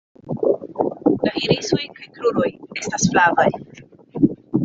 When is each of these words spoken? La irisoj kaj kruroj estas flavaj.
La 1.25 1.33
irisoj 1.41 1.81
kaj 1.99 2.09
kruroj 2.15 2.47
estas 2.85 3.05
flavaj. 3.11 3.49